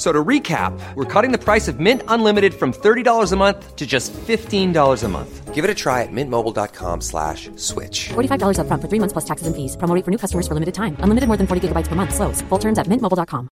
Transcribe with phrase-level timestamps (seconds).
[0.00, 3.86] So to recap, we're cutting the price of Mint Unlimited from $30 a month to
[3.86, 5.54] just $15 a month.
[5.54, 8.08] Give it a try at mintmobile.com slash switch.
[8.08, 9.76] $45 upfront for three months plus taxes and fees.
[9.76, 10.96] Promo for new customers for limited time.
[11.04, 12.14] Unlimited more than 40 gigabytes per month.
[12.14, 12.40] Slows.
[12.48, 13.48] Full terms at mintmobile.com.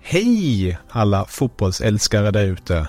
[0.00, 2.88] Hej alla fotbollsälskare där ute!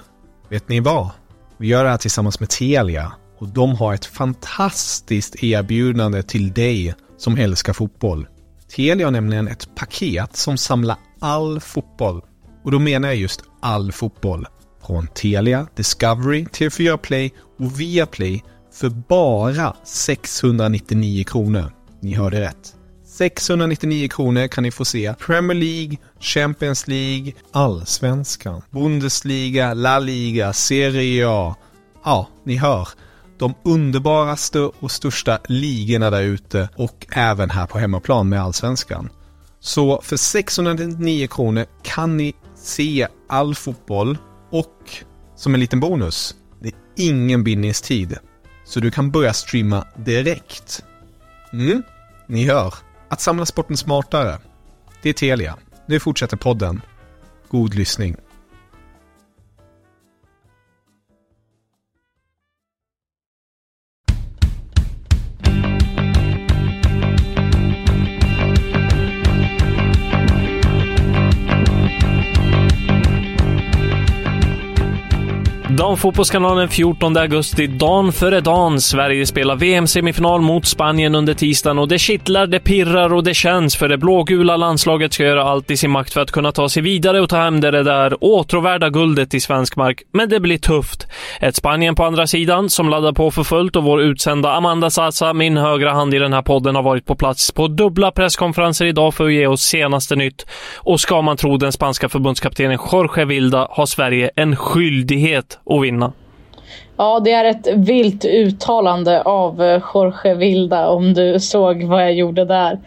[0.49, 1.09] Vet ni vad?
[1.57, 6.95] Vi gör det här tillsammans med Telia och de har ett fantastiskt erbjudande till dig
[7.17, 8.27] som älskar fotboll.
[8.75, 12.21] Telia har nämligen ett paket som samlar all fotboll.
[12.63, 14.47] Och då menar jag just all fotboll.
[14.87, 18.43] Från Telia, Discovery, TV4 Play och Viaplay
[18.73, 21.71] för bara 699 kronor.
[22.01, 22.73] Ni hörde rätt.
[23.05, 31.29] 699 kronor kan ni få se Premier League, Champions League, Allsvenskan, Bundesliga, La Liga, Serie
[31.29, 31.55] A.
[32.03, 32.87] Ja, ni hör.
[33.37, 39.09] De underbaraste och största ligorna där ute och även här på hemmaplan med Allsvenskan.
[39.59, 44.17] Så för 699 kronor kan ni se all fotboll
[44.51, 44.91] och
[45.35, 48.17] som en liten bonus, det är ingen bindningstid.
[48.65, 50.83] Så du kan börja streama direkt.
[51.53, 51.83] Mm,
[52.27, 52.73] ni hör.
[53.09, 54.37] Att samla sporten smartare.
[55.01, 55.57] Det är Telia.
[55.85, 56.81] Nu fortsätter podden.
[57.49, 58.15] God lyssning.
[75.77, 78.81] Damfotbollskanalen 14 augusti, dan före dan.
[78.81, 83.75] Sverige spelar VM-semifinal mot Spanien under tisdagen och det kittlar, det pirrar och det känns
[83.75, 86.83] för det blågula landslaget ska göra allt i sin makt för att kunna ta sig
[86.83, 90.01] vidare och ta hem det där åtråvärda guldet i svensk mark.
[90.13, 91.07] Men det blir tufft.
[91.39, 95.33] Ett Spanien på andra sidan som laddar på för fullt och vår utsända Amanda Sasa,
[95.33, 99.13] min högra hand i den här podden, har varit på plats på dubbla presskonferenser idag
[99.13, 100.45] för att ge oss senaste nytt.
[100.75, 106.13] Och ska man tro den spanska förbundskaptenen Jorge Vilda har Sverige en skyldighet och vinna.
[106.97, 112.13] Ja, det är ett vilt uttalande av eh, Jorge Vilda om du såg vad jag
[112.13, 112.79] gjorde där.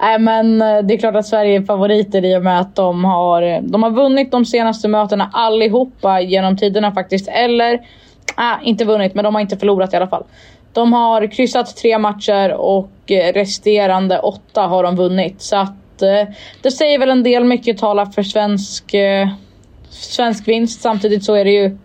[0.00, 3.04] Nej, men eh, det är klart att Sverige är favoriter i och med att de
[3.04, 7.28] har, eh, de har vunnit de senaste mötena allihopa genom tiderna faktiskt.
[7.28, 7.74] Eller,
[8.38, 10.24] äh, inte vunnit, men de har inte förlorat i alla fall.
[10.72, 12.90] De har kryssat tre matcher och
[13.34, 15.42] resterande åtta har de vunnit.
[15.42, 15.98] Så att
[16.62, 17.44] det säger väl en del.
[17.44, 18.94] Mycket talar för svensk,
[19.90, 20.80] svensk vinst.
[20.80, 21.78] Samtidigt så är det ju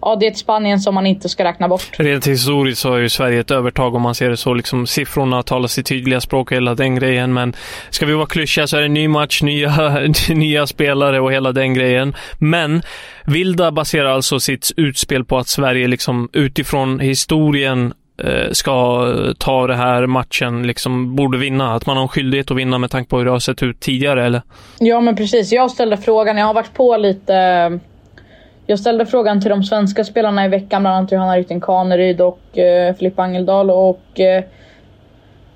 [0.00, 1.90] ja, det är ett Spanien som man inte ska räkna bort.
[1.98, 4.54] Rent historiskt så har ju Sverige ett övertag om man ser det så.
[4.54, 7.34] Liksom, siffrorna talar sitt tydliga språk och hela den grejen.
[7.34, 7.54] Men
[7.90, 11.52] ska vi vara klyschiga så är det en ny match, nya, nya spelare och hela
[11.52, 12.14] den grejen.
[12.38, 12.82] Men
[13.26, 17.92] Vilda baserar alltså sitt utspel på att Sverige liksom utifrån historien
[18.24, 19.06] eh, ska
[19.38, 21.74] ta det här matchen, liksom borde vinna.
[21.74, 23.80] Att man har en skyldighet att vinna med tanke på hur det har sett ut
[23.80, 24.42] tidigare, eller?
[24.78, 25.52] Ja, men precis.
[25.52, 26.36] Jag ställde frågan.
[26.36, 27.80] Jag har varit på lite
[28.70, 32.58] jag ställde frågan till de svenska spelarna i veckan, bland annat Johanna Rytting Kaneryd och
[32.58, 33.70] eh, Filippa Angeldal.
[33.70, 34.44] Och, eh,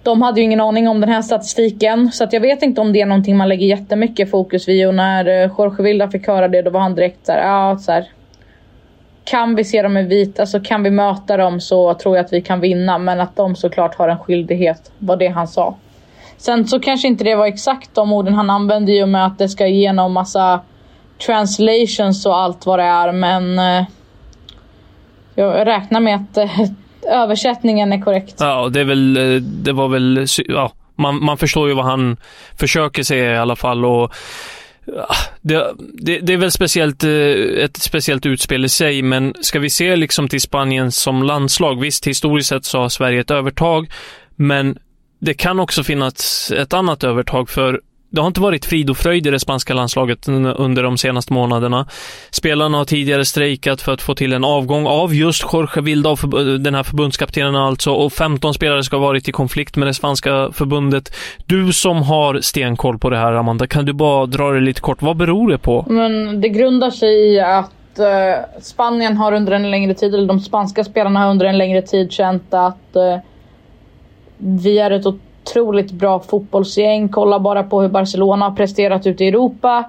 [0.02, 2.92] de hade ju ingen aning om den här statistiken, så att jag vet inte om
[2.92, 4.88] det är någonting man lägger jättemycket fokus vid.
[4.88, 7.92] Och när eh, Jorge Vilda fick höra det, då var han direkt såhär, ja så
[7.92, 8.10] här,
[9.24, 12.32] Kan vi se dem i vita, alltså kan vi möta dem så tror jag att
[12.32, 12.98] vi kan vinna.
[12.98, 15.74] Men att de såklart har en skyldighet, var det han sa.
[16.36, 19.38] Sen så kanske inte det var exakt de orden han använde i och med att
[19.38, 20.60] det ska igenom massa
[21.26, 23.12] translations och allt vad det är.
[23.12, 23.86] Men eh,
[25.34, 26.60] jag räknar med att eh,
[27.12, 28.34] översättningen är korrekt.
[28.38, 32.16] Ja, det är väl, eh, det var väl, ja, man, man förstår ju vad han
[32.58, 33.84] försöker säga i alla fall.
[33.84, 34.14] Och
[34.96, 37.10] ah, det, det, det, är väl speciellt, eh,
[37.64, 42.06] ett speciellt utspel i sig, men ska vi se liksom till Spanien som landslag, visst
[42.06, 43.90] historiskt sett så har Sverige ett övertag,
[44.36, 44.78] men
[45.18, 47.80] det kan också finnas ett annat övertag, för
[48.12, 51.86] det har inte varit frid och fröjd i det spanska landslaget under de senaste månaderna.
[52.30, 56.16] Spelarna har tidigare strejkat för att få till en avgång av just Jorge Vilda,
[56.58, 60.50] den här förbundskaptenen alltså, och 15 spelare ska ha varit i konflikt med det spanska
[60.52, 61.14] förbundet.
[61.46, 65.02] Du som har stenkoll på det här, Amanda, kan du bara dra det lite kort?
[65.02, 65.86] Vad beror det på?
[65.88, 70.40] Men det grundar sig i att eh, Spanien har under en längre tid, eller de
[70.40, 73.18] spanska spelarna har under en längre tid känt att eh,
[74.38, 75.06] vi är ett
[75.42, 77.08] otroligt bra fotbollsgäng.
[77.08, 79.84] Kolla bara på hur Barcelona har presterat ute i Europa.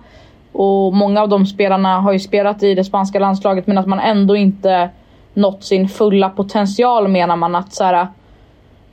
[0.52, 4.00] Och många av de spelarna har ju spelat i det spanska landslaget men att man
[4.00, 4.90] ändå inte
[5.34, 8.08] nått sin fulla potential menar man att så här,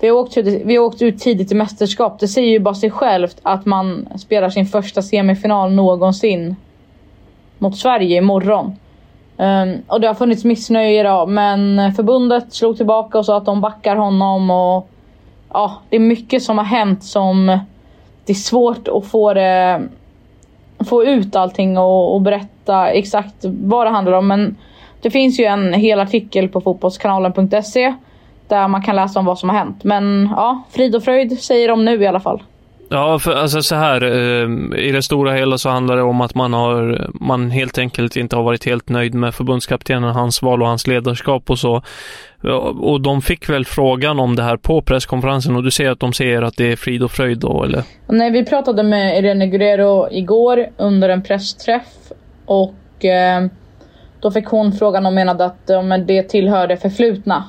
[0.00, 2.18] Vi har, åkt, vi har åkt ut tidigt i mästerskap.
[2.20, 6.56] Det säger ju bara sig självt att man spelar sin första semifinal någonsin
[7.58, 8.76] mot Sverige imorgon.
[9.36, 13.60] Um, och det har funnits missnöje idag men förbundet slog tillbaka och sa att de
[13.60, 14.50] backar honom.
[14.50, 14.88] Och
[15.52, 17.58] ja, Det är mycket som har hänt som
[18.24, 19.82] det är svårt att få, det,
[20.88, 24.28] få ut allting och, och berätta exakt vad det handlar om.
[24.28, 24.56] Men
[25.02, 27.94] det finns ju en hel artikel på fotbollskanalen.se
[28.48, 29.84] där man kan läsa om vad som har hänt.
[29.84, 32.42] Men ja, frid och fröjd säger de nu i alla fall.
[32.92, 36.34] Ja, för alltså så här, eh, i det stora hela så handlar det om att
[36.34, 40.68] man har, man helt enkelt inte har varit helt nöjd med förbundskaptenen, hans val och
[40.68, 41.82] hans ledarskap och så.
[42.80, 46.12] Och de fick väl frågan om det här på presskonferensen och du säger att de
[46.12, 47.82] säger att det är frid och fröjd då, eller?
[48.06, 52.12] Nej, vi pratade med Irene Guerrero igår under en pressträff
[52.46, 53.46] och eh,
[54.20, 57.44] då fick hon frågan och menade att ja, det tillhör det förflutna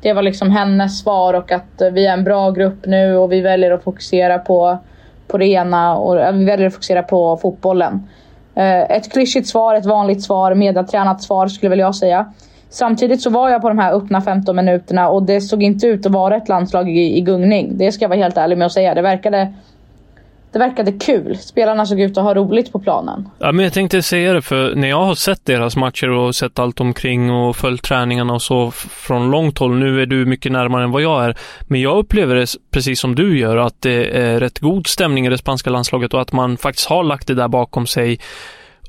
[0.00, 3.32] det var liksom hennes svar och att eh, vi är en bra grupp nu och
[3.32, 4.78] vi väljer att fokusera på,
[5.26, 8.08] på det ena och eh, vi väljer att fokusera på fotbollen.
[8.54, 12.32] Eh, ett klyschigt svar, ett vanligt svar, medeltränat svar skulle väl jag säga.
[12.68, 16.06] Samtidigt så var jag på de här öppna 15 minuterna och det såg inte ut
[16.06, 17.78] att vara ett landslag i, i gungning.
[17.78, 18.94] Det ska jag vara helt ärlig med att säga.
[18.94, 19.54] Det verkade
[20.58, 21.38] det verkade kul.
[21.38, 23.28] Spelarna såg ut att ha roligt på planen.
[23.38, 26.58] Ja, men jag tänkte säga det, för när jag har sett deras matcher och sett
[26.58, 30.84] allt omkring och följt träningarna och så från långt håll, nu är du mycket närmare
[30.84, 34.40] än vad jag är, men jag upplever det precis som du gör, att det är
[34.40, 37.48] rätt god stämning i det spanska landslaget och att man faktiskt har lagt det där
[37.48, 38.18] bakom sig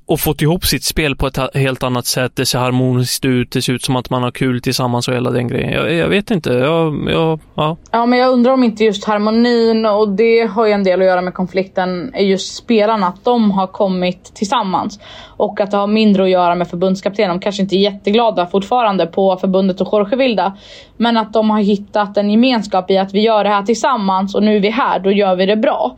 [0.07, 2.31] och fått ihop sitt spel på ett helt annat sätt.
[2.35, 5.31] Det ser harmoniskt ut, det ser ut som att man har kul tillsammans och hela
[5.31, 5.73] den grejen.
[5.73, 6.53] Jag, jag vet inte.
[6.53, 7.77] Jag, jag, ja.
[7.91, 11.05] ja, men jag undrar om inte just harmonin och det har ju en del att
[11.05, 13.07] göra med konflikten, är just spelarna.
[13.07, 14.99] Att de har kommit tillsammans.
[15.37, 17.29] Och att det har mindre att göra med förbundskaptenen.
[17.37, 20.57] De kanske inte är jätteglada fortfarande på förbundet och Jorge Vilda.
[20.97, 24.43] Men att de har hittat en gemenskap i att vi gör det här tillsammans och
[24.43, 25.97] nu är vi här, då gör vi det bra.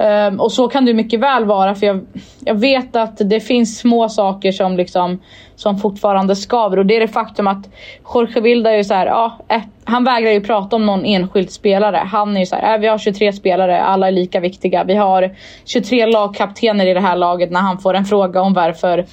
[0.00, 2.06] Um, och så kan det mycket väl vara för jag,
[2.44, 5.20] jag vet att det finns små saker som, liksom,
[5.56, 7.68] som fortfarande skaver och det är det faktum att
[8.14, 11.50] Jorge Vilda är ju så här, ja, eh, han vägrar ju prata om någon enskild
[11.50, 11.96] spelare.
[11.96, 14.84] Han är ju så här, äh, vi har 23 spelare, alla är lika viktiga.
[14.84, 19.06] Vi har 23 lagkaptener i det här laget när han får en fråga om varför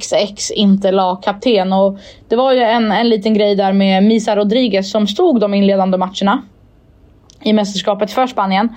[0.00, 1.72] XX inte lagkapten.
[1.72, 5.54] Och det var ju en, en liten grej där med Misa Rodriguez som stod de
[5.54, 6.42] inledande matcherna
[7.42, 8.68] i mästerskapet för Spanien.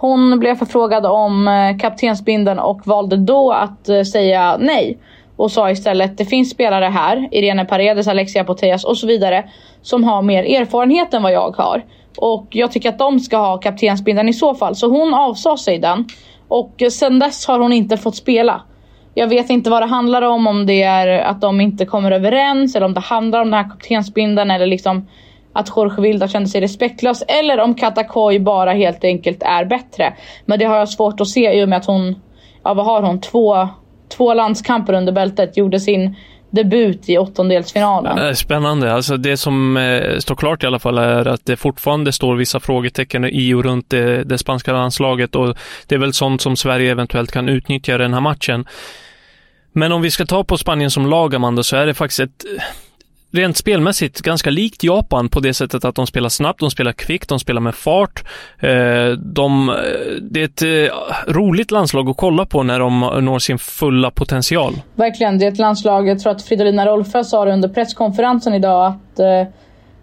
[0.00, 4.98] Hon blev förfrågad om eh, kaptensbindeln och valde då att eh, säga nej.
[5.36, 9.44] Och sa istället det finns spelare här, Irene Paredes, Alexia Poteas och så vidare,
[9.82, 11.84] som har mer erfarenhet än vad jag har.
[12.16, 14.76] Och jag tycker att de ska ha kaptensbindeln i så fall.
[14.76, 16.04] Så hon avsade sig den.
[16.48, 18.62] Och eh, sen dess har hon inte fått spela.
[19.14, 22.76] Jag vet inte vad det handlar om, om det är att de inte kommer överens
[22.76, 25.06] eller om det handlar om den här kaptensbindeln eller liksom
[25.52, 30.14] att Jorge Vilda kände sig respektlös eller om Katakoi bara helt enkelt är bättre.
[30.46, 32.20] Men det har jag svårt att se i och med att hon,
[32.64, 33.68] ja vad har hon, två,
[34.16, 36.16] två landskamper under bältet, gjorde sin
[36.50, 38.36] debut i åttondelsfinalen.
[38.36, 38.92] Spännande.
[38.92, 42.60] Alltså det som eh, står klart i alla fall är att det fortfarande står vissa
[42.60, 45.56] frågetecken i och runt det, det spanska landslaget och
[45.86, 48.66] det är väl sånt som Sverige eventuellt kan utnyttja i den här matchen.
[49.72, 52.44] Men om vi ska ta på Spanien som lag, Amanda, så är det faktiskt ett
[53.30, 57.28] rent spelmässigt ganska likt Japan på det sättet att de spelar snabbt, de spelar kvickt,
[57.28, 58.24] de spelar med fart.
[58.58, 59.74] Eh, de, eh,
[60.22, 64.72] det är ett eh, roligt landslag att kolla på när de når sin fulla potential.
[64.94, 68.86] Verkligen, det är ett landslag, jag tror att Fridolina Rolfö sa det under presskonferensen idag
[68.86, 69.20] att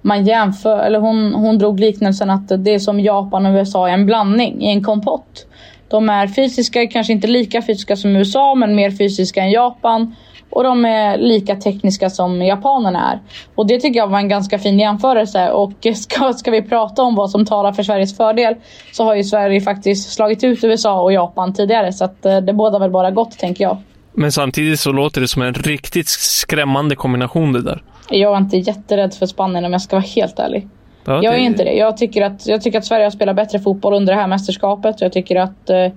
[0.02, 3.94] man jämför, eller hon, hon drog liknelsen att det är som Japan och USA är
[3.94, 5.46] en blandning, i en kompott.
[5.88, 10.16] De är fysiska, kanske inte lika fysiska som USA, men mer fysiska än Japan.
[10.56, 13.20] Och de är lika tekniska som japanerna är.
[13.56, 15.52] Och det tycker jag var en ganska fin jämförelse.
[15.52, 18.56] Och ska, ska vi prata om vad som talar för Sveriges fördel
[18.92, 21.94] så har ju Sverige faktiskt slagit ut USA och Japan tidigare.
[21.94, 23.78] Så att eh, det båda väl bara gott tänker jag.
[24.14, 27.84] Men samtidigt så låter det som en riktigt skrämmande kombination det där.
[28.10, 30.68] Jag är inte jätterädd för Spanien om jag ska vara helt ärlig.
[31.06, 31.74] Ja, jag är inte det.
[31.74, 35.02] Jag tycker, att, jag tycker att Sverige har spelat bättre fotboll under det här mästerskapet.
[35.02, 35.88] Jag tycker att eh,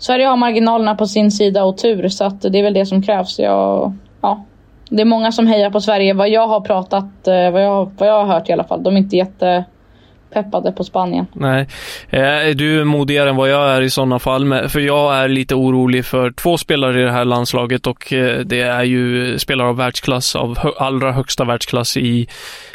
[0.00, 3.02] Sverige har marginalerna på sin sida och tur så att det är väl det som
[3.02, 3.38] krävs.
[3.38, 4.44] Jag, ja,
[4.90, 6.14] det är många som hejar på Sverige.
[6.14, 8.82] Vad jag har pratat, eh, vad jag, vad jag har hört i alla fall.
[8.82, 9.64] De är inte jätte
[10.32, 11.26] peppade på Spanien.
[11.32, 11.66] Nej,
[12.10, 14.68] eh, är du modigare än vad jag är i sådana fall?
[14.68, 18.60] För jag är lite orolig för två spelare i det här landslaget och eh, det
[18.60, 22.28] är ju spelare av världsklass, av allra högsta världsklass i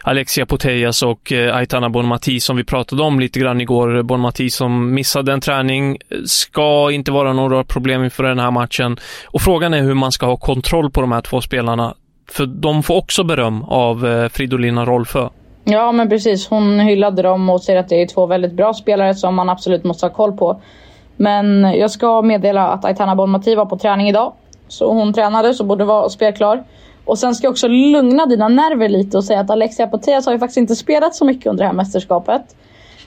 [0.07, 4.03] Alexia Putellas och eh, Aitana Bonmati som vi pratade om lite grann igår.
[4.03, 8.97] Bonmati som missade en träning, ska inte vara några problem inför den här matchen.
[9.25, 11.93] Och frågan är hur man ska ha kontroll på de här två spelarna.
[12.29, 15.29] För de får också beröm av eh, Fridolina Rolfö.
[15.63, 16.47] Ja, men precis.
[16.49, 19.83] Hon hyllade dem och säger att det är två väldigt bra spelare som man absolut
[19.83, 20.61] måste ha koll på.
[21.17, 24.33] Men jag ska meddela att Aitana Bonmati var på träning idag.
[24.67, 26.63] Så hon tränade, så borde vara spelklar.
[27.05, 30.33] Och sen ska jag också lugna dina nerver lite och säga att Alexia Poteas har
[30.33, 32.55] ju faktiskt inte spelat så mycket under det här mästerskapet.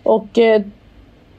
[0.02, 0.62] Och eh,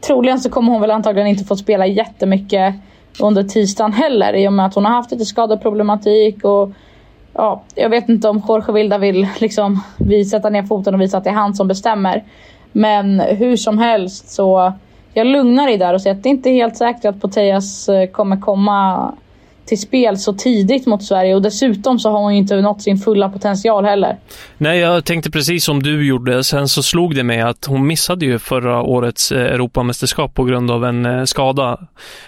[0.01, 2.75] troligen så kommer hon väl antagligen inte få spela jättemycket
[3.21, 6.71] under tisdagen heller i och med att hon har haft lite skadeproblematik och
[7.33, 9.81] ja, jag vet inte om Jorge Vilda vill liksom
[10.31, 12.23] sätta ner foten och visa att det är han som bestämmer.
[12.71, 14.73] Men hur som helst så
[15.13, 18.09] jag lugnar dig där och säger att det inte är helt säkert att Poteas eh,
[18.09, 19.11] kommer komma
[19.69, 22.97] till spel så tidigt mot Sverige och dessutom så har hon ju inte nått sin
[22.97, 24.17] fulla potential heller.
[24.57, 26.43] Nej, jag tänkte precis som du gjorde.
[26.43, 30.71] Sen så slog det mig att hon missade ju förra årets eh, Europamästerskap på grund
[30.71, 31.79] av en eh, skada.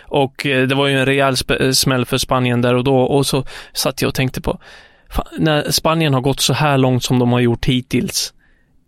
[0.07, 1.35] Och eh, det var ju en rejäl
[1.75, 3.43] smäll för Spanien där och då och så
[3.73, 4.59] satt jag och tänkte på
[5.09, 8.33] fan, när Spanien har gått så här långt som de har gjort hittills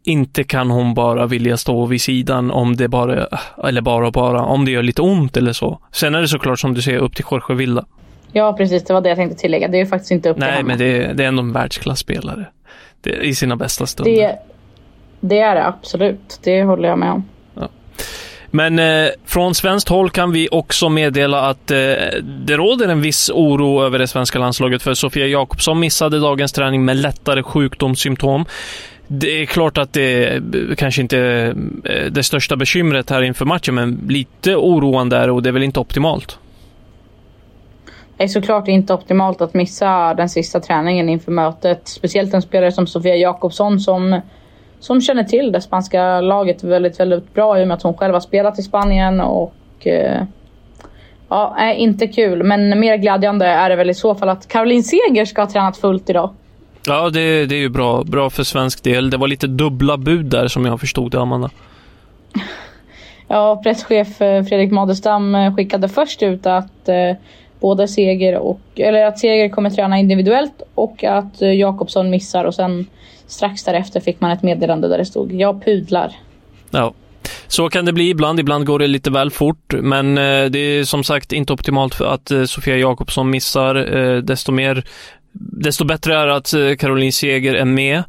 [0.06, 3.28] inte kan hon bara vilja stå vid sidan om det bara,
[3.64, 5.80] eller bara och bara, om det gör lite ont eller så.
[5.92, 7.86] Sen är det såklart som du säger upp till Jorge Vilda.
[8.34, 8.84] Ja, precis.
[8.84, 9.68] Det var det jag tänkte tillägga.
[9.68, 12.46] Det är ju faktiskt inte upp till Nej, men det, det är ändå en världsklasspelare.
[13.22, 14.12] I sina bästa stunder.
[14.12, 14.40] Det,
[15.20, 16.40] det är det absolut.
[16.44, 17.26] Det håller jag med om.
[17.56, 17.70] Ja.
[18.52, 21.78] Men eh, från svenskt håll kan vi också meddela att eh,
[22.24, 26.86] det råder en viss oro över det svenska landslaget för Sofia Jakobsson missade dagens träning
[26.86, 28.46] med lättare sjukdomssymptom.
[29.08, 30.42] Det är klart att det
[30.78, 35.34] kanske inte är eh, det största bekymret här inför matchen, men lite oroande är det
[35.34, 36.40] och det är väl inte optimalt?
[38.18, 41.88] Är såklart inte optimalt att missa den sista träningen inför mötet.
[41.88, 44.22] Speciellt en spelare som Sofia Jakobsson som,
[44.80, 48.14] som känner till det spanska laget väldigt, väldigt bra i och med att hon själv
[48.14, 49.22] har spelat i Spanien.
[49.22, 49.54] Och
[49.88, 50.24] eh,
[51.30, 52.44] ja, är inte kul.
[52.44, 55.78] Men mer glädjande är det väl i så fall att Caroline Seger ska ha tränat
[55.78, 56.34] fullt idag.
[56.88, 58.04] Ja, det, det är ju bra.
[58.04, 59.10] Bra för svensk del.
[59.10, 61.50] Det var lite dubbla bud där som jag förstod det, Amanda.
[63.28, 67.16] Ja, presschef Fredrik Madestam skickade först ut att eh,
[67.64, 72.56] både Seger och, eller att Seger kommer träna individuellt och att eh, Jakobsson missar och
[72.56, 72.86] sen
[73.28, 76.12] strax därefter fick man ett meddelande där det stod jag pudlar.
[76.72, 76.94] Ja.
[77.48, 78.40] Så kan det bli ibland.
[78.40, 82.06] Ibland går det lite väl fort, men eh, det är som sagt inte optimalt för
[82.06, 83.76] att eh, Sofia Jakobsson missar.
[84.22, 84.84] Desto mer,
[85.64, 88.04] desto bättre är att Caroline Seger är med.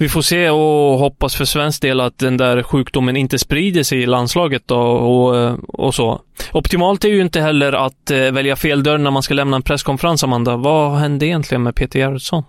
[0.00, 4.02] Vi får se och hoppas för svensk del att den där sjukdomen inte sprider sig
[4.02, 6.20] i landslaget då och, och så.
[6.52, 9.62] Optimalt är ju inte heller att eh, välja fel dörr när man ska lämna en
[9.62, 10.56] presskonferens, Amanda.
[10.56, 12.42] Vad hände egentligen med Peter Gerhardsson?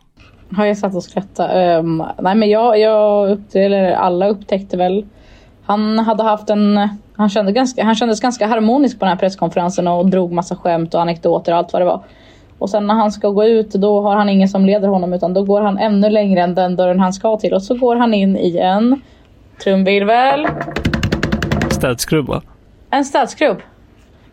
[0.55, 1.51] Har jag satt och skrattat?
[1.51, 5.05] Um, ehm, nej men jag, jag eller alla upptäckte väl.
[5.65, 9.87] Han hade haft en, han, kände ganska, han kändes ganska harmonisk på den här presskonferensen
[9.87, 12.03] och drog massa skämt och anekdoter och allt vad det var.
[12.61, 15.33] Och sen när han ska gå ut då har han ingen som leder honom utan
[15.33, 18.13] då går han ännu längre än den dörren han ska till och så går han
[18.13, 19.01] in i en
[19.63, 20.47] trumvirvel.
[21.69, 22.41] Städskrubb va?
[22.89, 23.57] En städskrubb.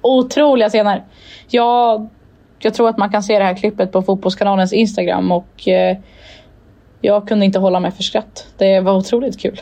[0.02, 1.04] Otroliga scener.
[1.48, 2.08] Jag,
[2.58, 5.96] jag tror att man kan se det här klippet på Fotbollskanalens Instagram och eh,
[7.00, 8.46] jag kunde inte hålla mig för skratt.
[8.58, 9.60] Det var otroligt kul.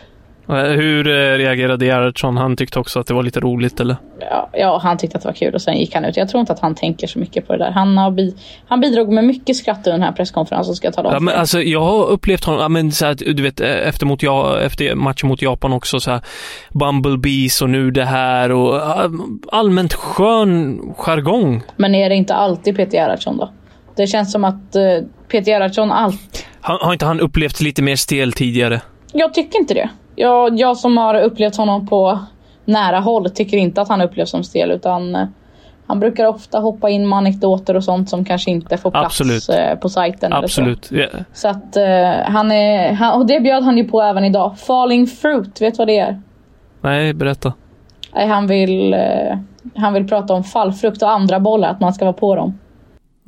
[0.49, 2.37] Hur eh, reagerade Gerhardsson?
[2.37, 3.97] Han tyckte också att det var lite roligt eller?
[4.31, 6.17] Ja, ja, han tyckte att det var kul och sen gick han ut.
[6.17, 7.71] Jag tror inte att han tänker så mycket på det där.
[7.71, 8.35] Han, har bi
[8.69, 11.15] han bidrog med mycket skratt under den här presskonferensen ska jag tala om.
[11.15, 14.07] Ja, men alltså, jag har upplevt honom, ja, men, så här, du vet, eh, efter,
[14.07, 16.21] mot, ja, efter matchen mot Japan också så här,
[16.71, 18.81] Bumblebees och nu det här och
[19.53, 21.62] allmänt skön jargong.
[21.76, 23.50] Men är det inte alltid Peter Gerhardsson då?
[23.97, 24.76] Det känns som att
[25.29, 26.47] Peter Gerhardsson allt...
[26.61, 28.81] Har, har inte han upplevt lite mer stel tidigare?
[29.12, 32.18] Jag tycker inte det jag, jag som har upplevt honom på
[32.64, 35.26] nära håll tycker inte att han upplevs som stel utan eh,
[35.87, 39.49] han brukar ofta hoppa in med anekdoter och sånt som kanske inte får plats Absolut.
[39.49, 40.32] Eh, på sajten.
[40.32, 40.90] Absolut.
[40.92, 41.16] Eller så.
[41.16, 41.25] Yeah.
[41.32, 44.58] så att uh, han är, han, och det bjöd han ju på även idag.
[44.58, 46.20] Falling fruit, vet du vad det är?
[46.80, 47.52] Nej, berätta.
[48.14, 49.37] Nej, han vill, uh,
[49.75, 52.58] han vill prata om fallfrukt och andra bollar, att man ska vara på dem.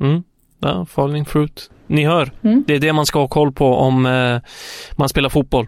[0.01, 0.23] Mm.
[0.59, 1.69] Ja, falling fruit.
[1.87, 2.63] Ni hör, mm.
[2.67, 4.39] det är det man ska ha koll på om uh,
[4.95, 5.67] man spelar fotboll.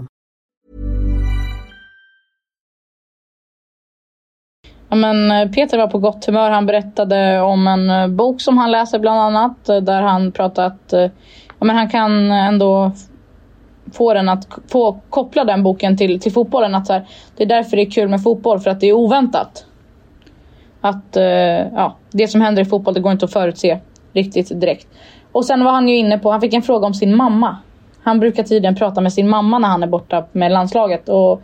[4.95, 6.49] men eh, Peter var på gott humör.
[6.49, 9.69] Han berättade om en eh, bok som han läser bland annat.
[9.69, 10.93] Eh, där han pratat
[11.59, 12.91] ja, men han kan ändå
[13.93, 16.75] få den att få koppla den boken till, till fotbollen.
[16.75, 17.05] Att så här,
[17.37, 19.65] det är därför det är kul med fotboll, för att det är oväntat.
[20.81, 21.17] Att
[21.75, 23.79] ja, det som händer i fotboll, det går inte att förutse
[24.13, 24.87] riktigt direkt.
[25.31, 27.57] Och sen var han ju inne på, han fick en fråga om sin mamma.
[28.03, 31.09] Han brukar tydligen prata med sin mamma när han är borta med landslaget.
[31.09, 31.41] Och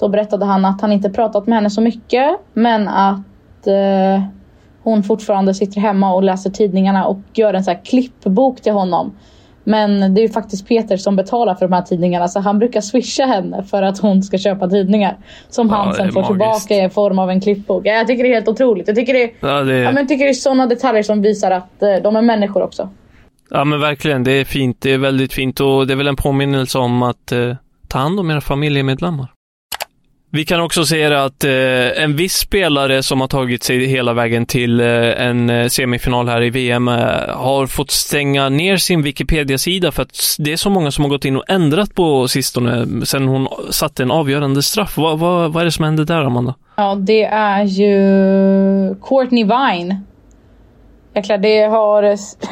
[0.00, 4.22] då berättade han att han inte pratat med henne så mycket, men att eh,
[4.82, 9.12] hon fortfarande sitter hemma och läser tidningarna och gör en så här klippbok till honom.
[9.64, 12.80] Men det är ju faktiskt Peter som betalar för de här tidningarna så han brukar
[12.80, 15.16] swisha henne för att hon ska köpa tidningar.
[15.48, 16.28] Som Ja, han sen får magiskt.
[16.68, 17.86] tillbaka i form av en klippbok.
[17.86, 18.86] Ja, Jag tycker det är helt otroligt.
[18.88, 21.50] Jag tycker det är, Ja, det, ja, men tycker det är sådana detaljer som visar
[21.50, 22.88] att eh, de är människor också.
[23.50, 24.24] ja, men verkligen.
[24.24, 24.76] Det är fint.
[24.80, 27.54] Det är väldigt fint och det är väl en påminnelse om att eh,
[27.88, 29.26] ta hand om era familjemedlemmar.
[30.32, 34.46] Vi kan också se att eh, en viss spelare som har tagit sig hela vägen
[34.46, 36.94] till eh, en eh, semifinal här i VM eh,
[37.28, 41.24] har fått stänga ner sin Wikipedia-sida för att det är så många som har gått
[41.24, 44.96] in och ändrat på sistone eh, sen hon satte en avgörande straff.
[44.96, 46.54] Vad, va, vad är det som hände där, Amanda?
[46.76, 47.90] Ja, det är ju
[48.94, 50.00] Courtney Vine.
[51.14, 52.02] Jäklar, det har,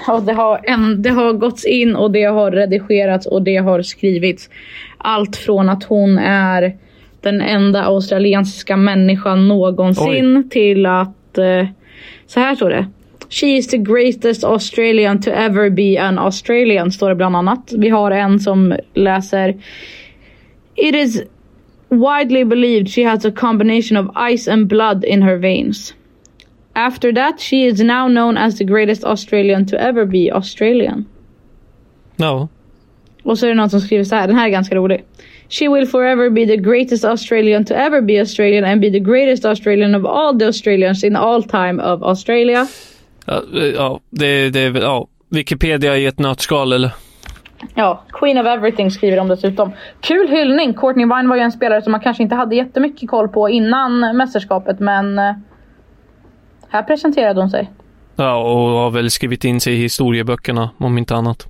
[0.07, 3.83] ja, det, har en, det har gåtts in och det har redigerats och det har
[3.83, 4.51] skrivits.
[4.99, 6.88] Allt från att hon är
[7.33, 11.39] den enda australiensiska människan någonsin till att...
[11.39, 11.67] Eh,
[12.27, 12.87] så här står det.
[13.31, 17.73] She is the greatest Australian to ever be an Australian, står det bland annat.
[17.77, 19.57] Vi har en som läser
[20.75, 21.23] It is
[21.89, 25.95] widely believed she has a combination of ice and blood in her veins.
[26.73, 31.05] After that, she is now known as the greatest Australian to ever be Australian.
[32.17, 32.49] Ja,
[33.29, 35.05] Och så är det någon som skriver så här, den här är ganska rolig.
[35.49, 39.45] She will forever be the greatest Australian to ever be Australian and be the greatest
[39.45, 42.67] Australian of all the Australians in all time of Australia.
[43.27, 46.91] ja, eh, ja det, det är väl, ja, Wikipedia i ett nötskal eller?
[47.75, 49.73] Ja, Queen of Everything skriver de dessutom.
[50.01, 50.75] Kul hyllning!
[50.75, 54.17] Courtney Vine var ju en spelare som man kanske inte hade jättemycket koll på innan
[54.17, 55.33] mästerskapet men eh,
[56.69, 57.71] här presenterade hon sig.
[58.17, 61.49] Ja, och har väl skrivit in sig i historieböckerna, om inte annat.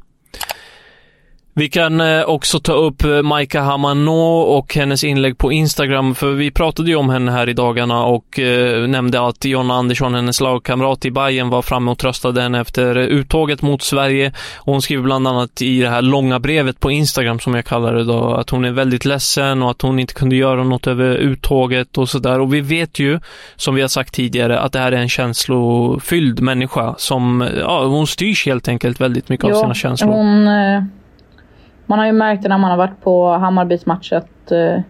[1.59, 6.33] Vi kan eh, också ta upp eh, Maika Hamano och hennes inlägg på Instagram, för
[6.33, 10.41] vi pratade ju om henne här i dagarna och eh, nämnde att Jonna Andersson, hennes
[10.41, 14.33] lagkamrat i Bayern var framme och tröstade henne efter uttåget mot Sverige.
[14.57, 17.95] Och hon skriver bland annat i det här långa brevet på Instagram, som jag kallar
[17.95, 21.15] det då, att hon är väldigt ledsen och att hon inte kunde göra något över
[21.15, 22.41] uttåget och sådär.
[22.41, 23.21] Och vi vet ju,
[23.57, 28.07] som vi har sagt tidigare, att det här är en känslofylld människa som, ja, hon
[28.07, 30.13] styrs helt enkelt väldigt mycket av sina känslor.
[30.13, 30.49] Hon,
[31.89, 34.81] man har ju märkt det när man har varit på Hammarbys match att eh,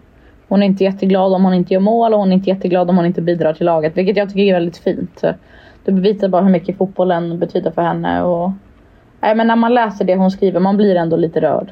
[0.47, 2.97] hon är inte jätteglad om hon inte gör mål och hon är inte jätteglad om
[2.97, 3.97] hon inte bidrar till laget.
[3.97, 5.23] Vilket jag tycker är väldigt fint.
[5.85, 8.23] Det bevisar bara hur mycket fotbollen betyder för henne.
[8.23, 8.51] Och,
[9.19, 11.71] nej, men när man läser det hon skriver, man blir ändå lite rörd.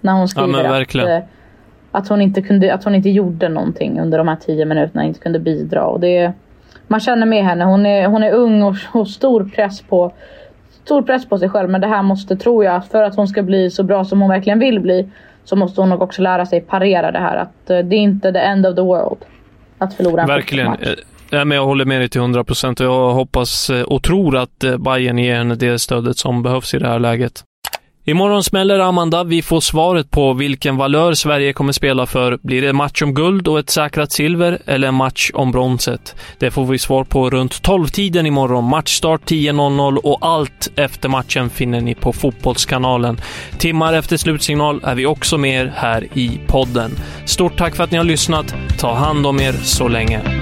[0.00, 1.28] När hon skriver men att, eh,
[1.90, 5.20] att, hon inte kunde, att hon inte gjorde någonting under de här tio minuterna, inte
[5.20, 5.86] kunde bidra.
[5.86, 6.32] Och det,
[6.86, 7.64] man känner med henne.
[7.64, 10.12] Hon är, hon är ung och, och stor press på
[10.84, 11.70] stor press på sig själv.
[11.70, 14.30] Men det här måste, tror jag, för att hon ska bli så bra som hon
[14.30, 15.08] verkligen vill bli.
[15.44, 17.36] Så måste hon nog också lära sig parera det här.
[17.36, 19.18] Att eh, det är inte the end of the world.
[19.78, 20.66] Att förlora en Verkligen.
[20.66, 21.04] Eh, fotbollsmatch.
[21.30, 24.36] Ja, men jag håller med dig till 100 procent och jag hoppas eh, och tror
[24.36, 27.44] att Bayern ger henne det stödet som behövs i det här läget.
[28.10, 29.24] Imorgon smäller Amanda.
[29.24, 32.38] Vi får svaret på vilken valör Sverige kommer spela för.
[32.42, 36.14] Blir det match om guld och ett säkrat silver eller en match om bronset?
[36.38, 38.64] Det får vi svar på runt 12-tiden imorgon.
[38.64, 43.20] Matchstart 10.00 och allt efter matchen finner ni på Fotbollskanalen.
[43.58, 46.90] Timmar efter slutsignal är vi också med er här i podden.
[47.26, 48.54] Stort tack för att ni har lyssnat.
[48.78, 50.39] Ta hand om er så länge.